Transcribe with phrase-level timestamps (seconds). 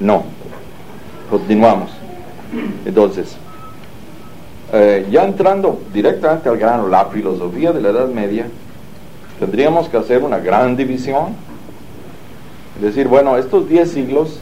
[0.00, 0.24] No.
[1.30, 1.90] Continuamos.
[2.84, 3.36] Entonces,
[4.72, 8.46] eh, ya entrando directamente al grano, la filosofía de la Edad Media,
[9.38, 11.34] tendríamos que hacer una gran división.
[12.76, 14.40] Es decir, bueno, estos 10 siglos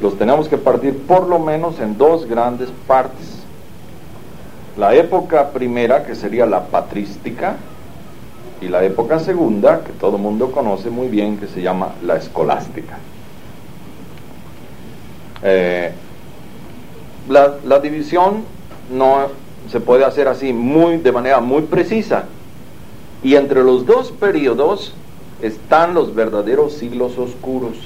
[0.00, 3.42] los tenemos que partir por lo menos en dos grandes partes.
[4.76, 7.56] La época primera, que sería la patrística,
[8.60, 12.16] y la época segunda, que todo el mundo conoce muy bien, que se llama la
[12.16, 12.98] escolástica.
[15.48, 15.92] Eh,
[17.28, 18.42] la, división
[18.92, 19.28] no
[19.70, 22.24] se puede hacer así muy de manera muy precisa.
[23.22, 24.92] Y entre los dos periodos
[25.40, 27.76] están los verdaderos siglos oscuros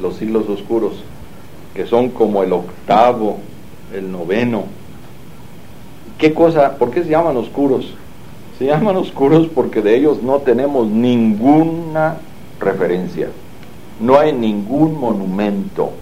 [0.00, 0.92] los siglos oscuros
[1.74, 3.38] que son como el octavo
[3.92, 4.64] el noveno.
[6.16, 7.92] Qué cosa por qué se llaman oscuros
[8.58, 12.18] se llaman oscuros porque de ellos no tenemos ninguna
[12.58, 13.28] referencia.
[14.00, 15.92] No hay ningún monumento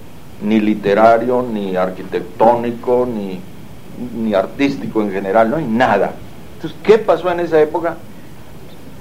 [0.43, 3.41] ni literario, ni arquitectónico, ni,
[4.23, 6.13] ni artístico en general, no hay nada.
[6.57, 7.97] Entonces, ¿qué pasó en esa época?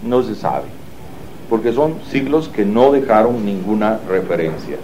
[0.03, 0.65] No se sabe,
[1.49, 4.77] porque son siglos que no dejaron ninguna referencia.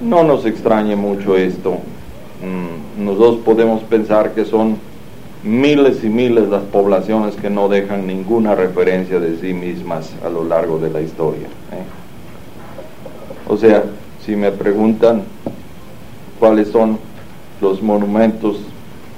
[0.00, 1.78] No nos extrañe mucho esto.
[2.42, 4.76] Mm, nosotros podemos pensar que son
[5.42, 10.44] miles y miles las poblaciones que no dejan ninguna referencia de sí mismas a lo
[10.44, 11.46] largo de la historia.
[11.72, 11.84] ¿eh?
[13.48, 13.84] O sea,
[14.24, 15.22] si me preguntan
[16.38, 16.98] cuáles son
[17.60, 18.58] los monumentos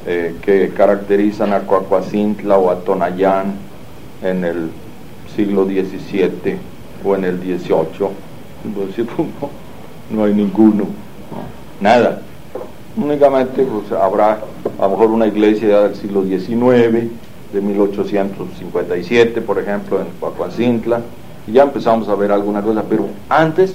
[0.07, 3.55] eh, que caracterizan a Coacuacintla o a Tonayán
[4.23, 4.71] en el
[5.35, 6.57] siglo XVII
[7.05, 8.09] o en el XVIII,
[8.75, 9.09] pues,
[10.11, 10.87] no, hay ninguno,
[11.81, 12.23] nada.
[12.97, 14.41] Únicamente pues, habrá
[14.79, 17.11] a lo mejor una iglesia del siglo XIX,
[17.53, 21.01] de 1857, por ejemplo, en Coacuacintla,
[21.47, 23.75] y ya empezamos a ver alguna cosa, pero antes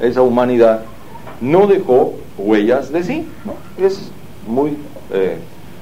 [0.00, 0.82] esa humanidad
[1.40, 3.28] no dejó huellas de sí.
[3.78, 4.10] Es
[4.46, 4.76] muy
[5.12, 5.36] eh,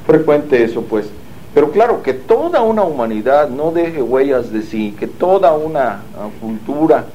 [0.07, 1.07] frecuente eso, pues.
[1.55, 6.03] Pero claro, que toda una humanidad no deje huellas de sí, que toda una
[6.41, 7.07] cultura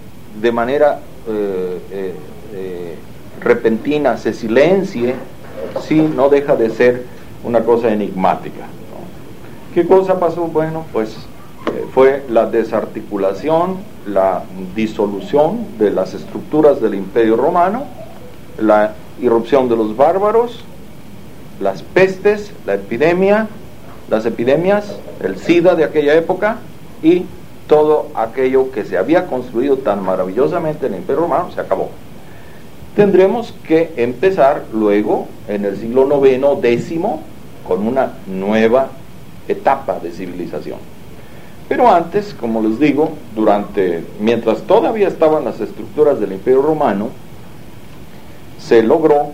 [0.42, 1.80] de manera eh,
[2.53, 2.96] eh,
[3.40, 5.16] repentina se silencie,
[5.81, 7.03] sí, no deja de ser
[7.44, 8.66] una cosa enigmática.
[9.74, 10.48] ¿Qué cosa pasó?
[10.48, 11.16] Bueno, pues
[11.94, 14.44] fue la desarticulación, la
[14.75, 17.86] disolución de las estructuras del imperio romano,
[18.58, 20.64] la irrupción de los bárbaros,
[21.59, 23.48] las pestes, la epidemia,
[24.09, 26.58] las epidemias, el SIDA de aquella época
[27.02, 27.25] y
[27.68, 31.90] todo aquello que se había construido tan maravillosamente en el imperio romano se acabó.
[32.96, 37.22] Tendremos que empezar luego en el siglo IX, décimo,
[37.68, 38.90] con una nueva
[39.48, 40.78] etapa de civilización.
[41.68, 47.09] Pero antes, como les digo, durante, mientras todavía estaban las estructuras del Imperio Romano,
[48.68, 49.31] se logró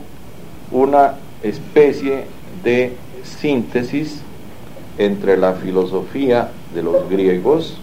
[0.72, 2.26] una especie
[2.64, 4.22] de síntesis
[4.98, 7.78] entre la filosofía de los griegos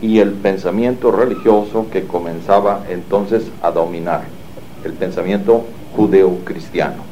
[0.00, 4.22] y el pensamiento religioso que comenzaba entonces a dominar,
[4.84, 5.64] el pensamiento
[5.96, 7.02] judeo-cristiano.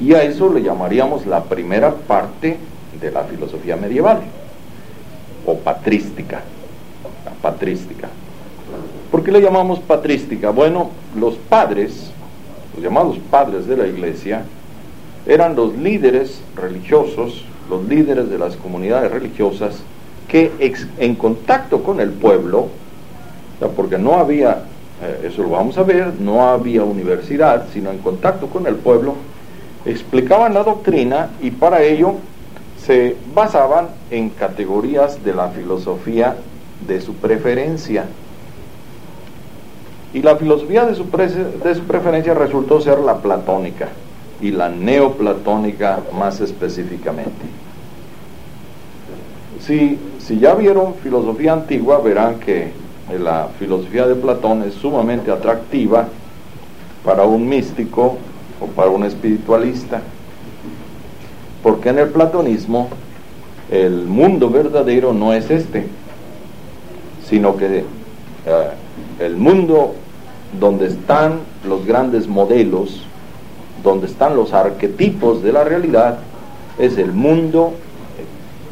[0.00, 2.56] Y a eso le llamaríamos la primera parte
[3.00, 4.22] de la filosofía medieval
[5.46, 6.40] o patrística.
[9.10, 10.50] ¿Por qué le llamamos patrística?
[10.50, 12.10] Bueno, los padres,
[12.74, 14.44] los llamados padres de la iglesia,
[15.26, 19.82] eran los líderes religiosos, los líderes de las comunidades religiosas,
[20.28, 20.52] que
[20.98, 22.68] en contacto con el pueblo,
[23.76, 24.64] porque no había,
[25.02, 29.14] eh, eso lo vamos a ver, no había universidad, sino en contacto con el pueblo,
[29.86, 32.16] explicaban la doctrina y para ello
[32.84, 36.36] se basaban en categorías de la filosofía
[36.86, 38.06] de su preferencia.
[40.14, 43.88] Y la filosofía de su, de su preferencia resultó ser la platónica
[44.40, 47.44] y la neoplatónica más específicamente.
[49.60, 52.72] Si, si ya vieron filosofía antigua, verán que
[53.18, 56.08] la filosofía de Platón es sumamente atractiva
[57.04, 58.16] para un místico
[58.60, 60.00] o para un espiritualista
[61.64, 62.90] porque en el platonismo
[63.70, 65.86] el mundo verdadero no es este,
[67.26, 67.84] sino que eh,
[69.18, 69.94] el mundo
[70.60, 73.02] donde están los grandes modelos,
[73.82, 76.18] donde están los arquetipos de la realidad,
[76.78, 77.72] es el mundo,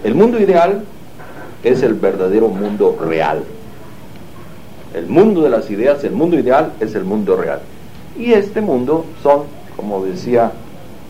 [0.04, 0.84] el mundo ideal
[1.62, 3.42] es el verdadero mundo real.
[4.94, 7.60] El mundo de las ideas, el mundo ideal es el mundo real.
[8.18, 9.42] Y este mundo son,
[9.76, 10.52] como decía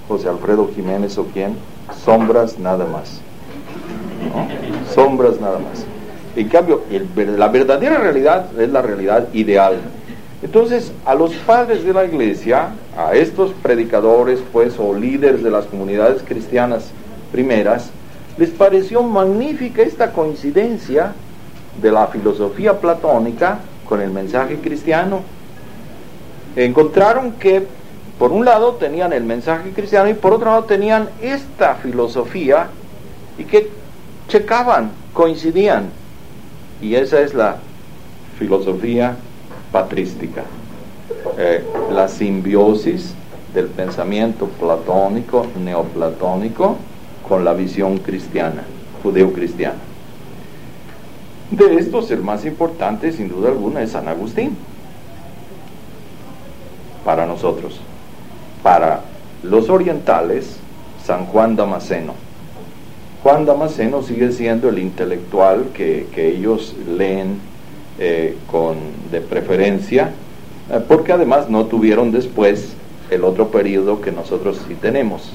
[0.06, 1.56] José Alfredo Jiménez o quien,
[2.04, 3.20] sombras nada más.
[4.94, 5.84] Sombras nada más.
[6.36, 6.82] En cambio,
[7.36, 9.78] la verdadera realidad es la realidad ideal.
[10.42, 15.66] Entonces, a los padres de la iglesia, a estos predicadores, pues, o líderes de las
[15.66, 16.90] comunidades cristianas
[17.30, 17.90] primeras,
[18.36, 21.12] les pareció magnífica esta coincidencia
[21.80, 25.20] de la filosofía platónica con el mensaje cristiano.
[26.56, 27.64] Encontraron que,
[28.18, 32.66] por un lado, tenían el mensaje cristiano y por otro lado tenían esta filosofía
[33.38, 33.70] y que
[34.26, 35.90] checaban, coincidían.
[36.80, 37.58] Y esa es la
[38.38, 39.16] filosofía
[39.72, 40.42] patrística,
[41.38, 43.14] eh, la simbiosis
[43.54, 46.76] del pensamiento platónico, neoplatónico,
[47.26, 48.64] con la visión cristiana,
[49.02, 49.78] judeocristiana.
[51.50, 54.56] De estos, el más importante, sin duda alguna, es San Agustín.
[57.04, 57.80] Para nosotros.
[58.62, 59.00] Para
[59.42, 60.56] los orientales,
[61.04, 62.14] San Juan Damasceno.
[63.22, 67.38] Juan Damasceno sigue siendo el intelectual que, ellos leen
[67.98, 68.76] eh, con,
[69.10, 70.12] de preferencia,
[70.70, 72.74] eh, porque además no tuvieron después
[73.10, 75.30] el otro periodo que nosotros sí tenemos.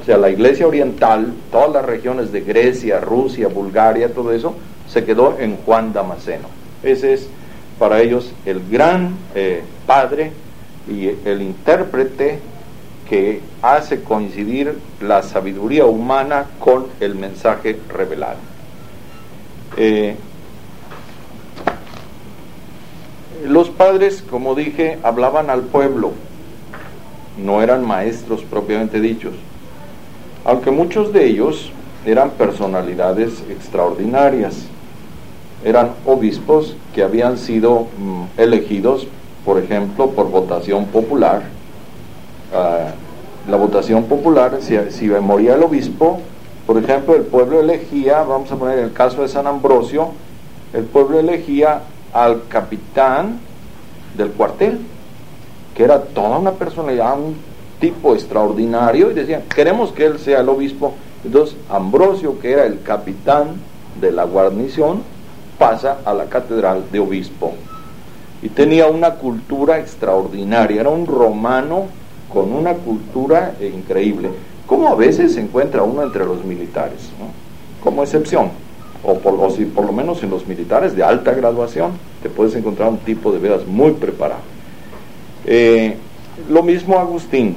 [0.00, 4.54] O sea, la iglesia oriental, todas las regiones de Grecia, Rusia, Bulgaria, todo eso,
[4.88, 6.48] se quedó en Juan Damasceno.
[6.82, 7.28] Ese es
[7.78, 10.32] para ellos el gran eh, padre
[10.88, 12.38] y el intérprete
[13.08, 18.38] que hace coincidir la sabiduría humana con el mensaje revelado.
[23.46, 26.12] Los padres, como dije, hablaban al pueblo,
[27.42, 29.34] no eran maestros propiamente dichos,
[30.44, 31.70] aunque muchos de ellos
[32.04, 34.66] eran personalidades extraordinarias,
[35.64, 39.06] eran obispos que habían sido mm, elegidos,
[39.44, 41.42] por ejemplo, por votación popular,
[42.54, 42.92] Ah,
[43.48, 46.20] la votación popular, si, si, moría el obispo,
[46.66, 50.10] por ejemplo, el pueblo elegía, vamos a poner el caso de San Ambrosio,
[50.74, 51.80] el pueblo elegía
[52.12, 53.40] al capitán
[54.16, 54.80] del cuartel,
[55.74, 57.36] que era toda una personalidad, un
[57.80, 60.94] tipo extraordinario, y decían, queremos que él sea el obispo.
[61.24, 63.54] Entonces, Ambrosio, que era el capitán
[64.00, 65.02] de la guarnición,
[65.58, 67.54] pasa a la catedral de obispo.
[68.42, 71.86] Y tenía una cultura extraordinaria, era un romano
[72.32, 74.30] con una cultura increíble,
[74.66, 77.10] como a veces se encuentra uno entre los militares,
[77.82, 78.50] como excepción,
[79.04, 82.88] o por, si por lo menos en los militares de alta graduación, te puedes encontrar
[82.88, 84.40] un tipo de veras muy preparado.
[85.44, 85.96] Eh,
[86.48, 87.56] lo mismo Agustín.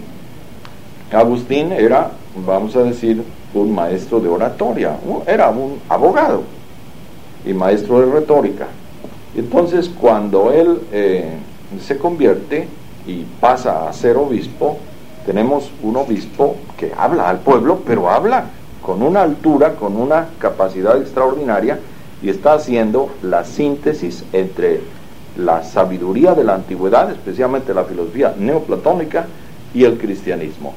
[1.11, 2.11] Agustín era,
[2.45, 6.43] vamos a decir, un maestro de oratoria, era un abogado
[7.45, 8.67] y maestro de retórica.
[9.35, 11.29] Entonces, cuando él eh,
[11.85, 12.67] se convierte,
[13.07, 14.77] y pasa a ser obispo,
[15.25, 18.45] tenemos un obispo que habla al pueblo, pero habla
[18.85, 21.79] con una altura, con una capacidad extraordinaria
[22.21, 24.81] y está haciendo la síntesis entre
[25.37, 29.25] la sabiduría de la antigüedad, especialmente la filosofía neoplatónica
[29.73, 30.75] y el cristianismo.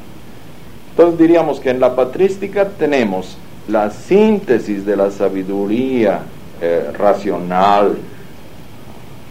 [0.91, 3.37] Entonces diríamos que en la patrística tenemos
[3.69, 6.21] la síntesis de la sabiduría
[6.63, 7.99] eh, racional,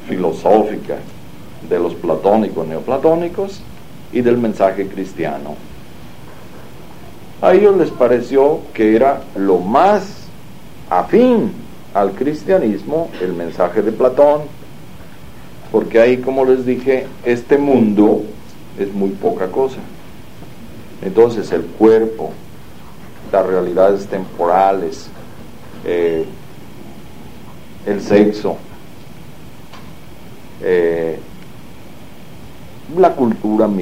[0.07, 0.97] filosófica,
[1.68, 3.59] de los platónicos, neoplatónicos
[4.13, 5.56] y del mensaje cristiano.
[7.42, 10.28] A ellos les pareció que era lo más
[10.89, 11.51] afín
[11.94, 14.42] al cristianismo el mensaje de Platón,
[15.72, 18.24] porque ahí, como les dije, este mundo
[18.79, 19.77] es muy poca cosa.
[21.01, 22.32] Entonces el cuerpo,
[23.32, 25.08] las realidades temporales,
[25.86, 26.25] eh,
[27.86, 28.58] el sexo,
[30.62, 31.20] eh,
[32.98, 33.67] la cultura